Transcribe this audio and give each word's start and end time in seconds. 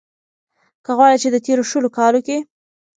که 0.85 0.91
غواړۍ 0.97 1.17
،چې 1.23 1.29
د 1.31 1.37
تېرو 1.45 1.63
شلو 1.71 1.89
کالو 1.97 2.19
کې 2.27 2.37